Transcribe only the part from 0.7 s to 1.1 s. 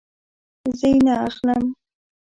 زه یی